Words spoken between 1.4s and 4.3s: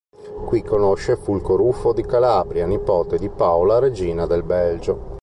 Ruffo di Calabria, nipote di Paola, Regina